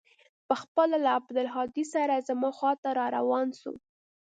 پخپله 0.47 0.97
له 1.03 1.09
عبدالهادي 1.17 1.83
سره 1.93 2.25
زما 2.27 2.49
خوا 2.57 2.71
ته 2.81 2.89
راروان 2.99 3.47
سو. 3.61 3.71